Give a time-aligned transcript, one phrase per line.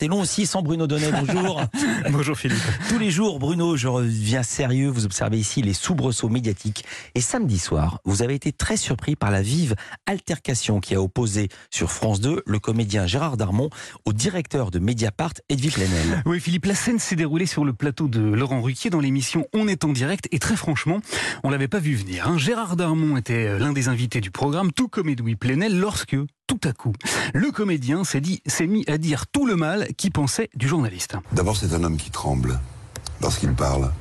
[0.00, 1.60] T'es long aussi sans Bruno Donnet, bonjour.
[2.10, 2.62] bonjour Philippe.
[2.88, 6.86] Tous les jours, Bruno, je reviens sérieux, vous observez ici les soubresauts médiatiques.
[7.14, 9.74] Et samedi soir, vous avez été très surpris par la vive
[10.06, 13.68] altercation qui a opposé sur France 2 le comédien Gérard Darmon
[14.06, 16.22] au directeur de Mediapart, Edwy Plenel.
[16.24, 19.68] Oui Philippe, la scène s'est déroulée sur le plateau de Laurent Ruquier dans l'émission On
[19.68, 21.00] est en direct et très franchement,
[21.44, 22.26] on l'avait pas vu venir.
[22.26, 22.38] Hein.
[22.38, 26.16] Gérard Darmon était l'un des invités du programme, tout comme Edwy Plenel, lorsque
[26.50, 26.92] tout à coup,
[27.32, 31.14] le comédien s'est dit, s'est mis à dire tout le mal qu'il pensait du journaliste.
[31.32, 32.58] D'abord, c'est un homme qui tremble
[33.22, 33.92] lorsqu'il parle.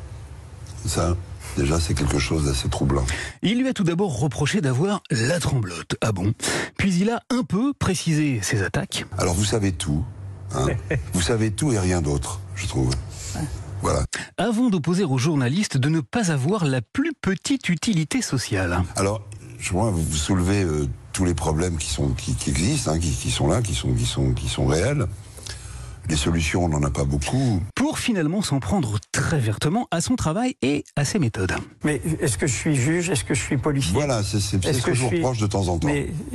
[0.83, 1.15] Ça,
[1.57, 3.05] Déjà, c'est quelque chose d'assez troublant.
[3.41, 5.95] Il lui a tout d'abord reproché d'avoir la tremblote.
[6.01, 6.33] Ah bon?
[6.77, 9.05] Puis il a un peu précisé ses attaques.
[9.17, 10.03] Alors vous savez tout.
[10.55, 10.67] Hein
[11.13, 12.91] vous savez tout et rien d'autre, je trouve.
[13.81, 14.05] Voilà.
[14.37, 18.83] Avant d'opposer aux journalistes de ne pas avoir la plus petite utilité sociale.
[18.95, 19.21] Alors,
[19.59, 23.29] je vois, vous soulevez euh, tous les problèmes qui, sont, qui, existent, hein, qui, qui,
[23.29, 25.05] sont là, qui sont, qui sont, qui sont réels.
[26.09, 27.61] Les solutions, on n'en a pas beaucoup.
[27.75, 31.53] Pour finalement s'en prendre très vertement à son travail et à ses méthodes.
[31.83, 33.11] Mais est-ce que je suis juge?
[33.11, 33.93] Est-ce que je suis policier?
[33.93, 35.87] Voilà, c'est ce que, que, je vous reproche de temps en temps.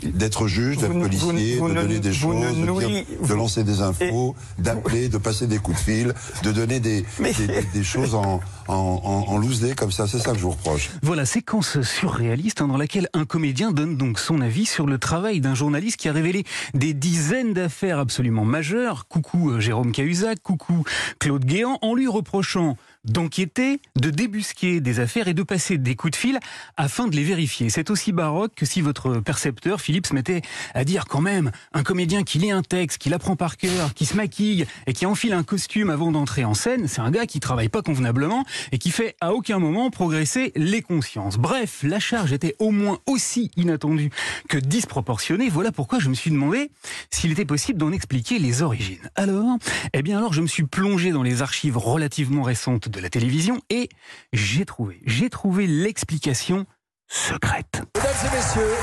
[0.05, 5.49] D'être juge, d'être policier, de donner des choses, de, lancer des infos, d'appeler, de passer
[5.49, 7.05] des coups de fil, de donner des,
[7.75, 10.07] des, choses en, en, en, loose day comme ça.
[10.07, 10.91] C'est ça que je vous reproche.
[11.03, 15.41] Voilà, séquence surréaliste hein, dans laquelle un comédien donne donc son avis sur le travail
[15.41, 19.09] d'un journaliste qui a révélé des dizaines d'affaires absolument majeures.
[19.09, 20.85] Coucou euh, Jérôme Cahuzac, coucou
[21.19, 26.13] Claude Guéant, en lui reprochant d'enquêter, de débusquer des affaires et de passer des coups
[26.13, 26.39] de fil
[26.77, 27.71] afin de les vérifier.
[27.71, 30.43] C'est aussi baroque que si votre percepteur, Philippe, se mettait
[30.75, 34.07] à dire quand même un comédien qui lit un texte, qui l'apprend par cœur, qui
[34.07, 37.41] se maquille et qui enfile un costume avant d'entrer en scène, c'est un gars qui
[37.41, 41.37] travaille pas convenablement et qui fait à aucun moment progresser les consciences.
[41.37, 44.11] Bref, la charge était au moins aussi inattendue
[44.49, 45.49] que disproportionnée.
[45.49, 46.71] Voilà pourquoi je me suis demandé
[47.11, 49.11] s'il était possible d'en expliquer les origines.
[49.15, 49.59] Alors,
[49.93, 53.61] eh bien alors je me suis plongé dans les archives relativement récentes de la télévision
[53.71, 53.89] et
[54.33, 56.65] j'ai trouvé, j'ai trouvé l'explication
[57.09, 57.83] secrète.
[57.97, 58.75] Mesdames et messieurs,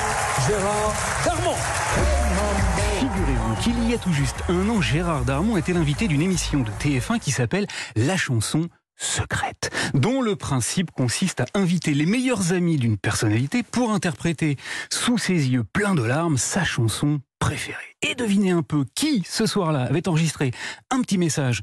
[0.47, 0.94] Gérard
[1.25, 1.56] Darmon.
[3.00, 6.72] Figurez-vous qu'il y a tout juste un an, Gérard Darmon était l'invité d'une émission de
[6.72, 12.78] TF1 qui s'appelle La chanson secrète, dont le principe consiste à inviter les meilleurs amis
[12.78, 14.57] d'une personnalité pour interpréter
[14.91, 17.96] sous ses yeux pleins de larmes sa chanson préférée.
[18.02, 20.52] Et devinez un peu qui, ce soir-là, avait enregistré
[20.91, 21.62] un petit message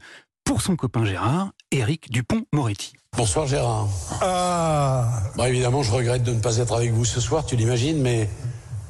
[0.49, 2.95] pour son copain Gérard, Éric Dupont-Moretti.
[3.15, 3.89] Bonsoir Gérard.
[4.23, 5.23] Ah.
[5.37, 8.31] Bon, évidemment, je regrette de ne pas être avec vous ce soir, tu l'imagines, mais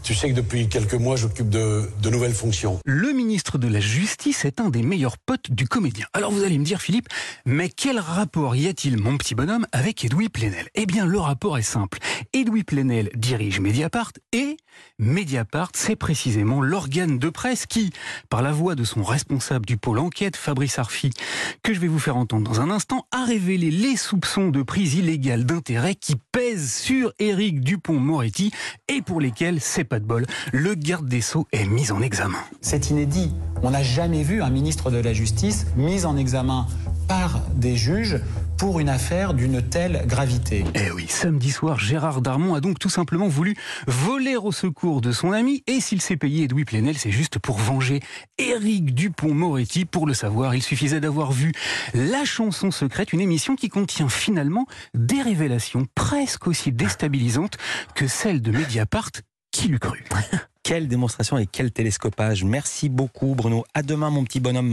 [0.03, 2.79] tu sais que depuis quelques mois, j'occupe de, nouvelles fonctions.
[2.85, 6.07] Le ministre de la Justice est un des meilleurs potes du comédien.
[6.13, 7.09] Alors vous allez me dire, Philippe,
[7.45, 10.69] mais quel rapport y a-t-il, mon petit bonhomme, avec Edoui Plenel?
[10.75, 11.99] Eh bien, le rapport est simple.
[12.33, 14.57] Edoui Plenel dirige Mediapart et
[14.99, 17.93] Mediapart, c'est précisément l'organe de presse qui,
[18.31, 21.11] par la voix de son responsable du pôle enquête, Fabrice Arfi,
[21.63, 24.95] que je vais vous faire entendre dans un instant, a révélé les soupçons de prise
[24.95, 28.53] illégale d'intérêt qui pèsent sur Éric Dupont-Moretti
[28.89, 32.39] et pour lesquels c'est pas de bol, le garde des Sceaux est mis en examen.
[32.61, 33.33] C'est inédit.
[33.63, 36.67] On n'a jamais vu un ministre de la Justice mis en examen
[37.09, 38.21] par des juges
[38.59, 40.65] pour une affaire d'une telle gravité.
[40.75, 43.57] Eh oui, samedi soir, Gérard Darmon a donc tout simplement voulu
[43.87, 47.59] voler au secours de son ami et s'il s'est payé Edoui Plenel, c'est juste pour
[47.59, 48.01] venger
[48.37, 49.85] Éric Dupont-Moretti.
[49.85, 51.53] Pour le savoir, il suffisait d'avoir vu
[51.95, 57.59] La chanson secrète, une émission qui contient finalement des révélations presque aussi déstabilisantes
[57.95, 59.11] que celles de Mediapart
[60.63, 62.45] Quelle démonstration et quel télescopage.
[62.45, 63.65] Merci beaucoup Bruno.
[63.73, 64.67] À demain mon petit bonhomme.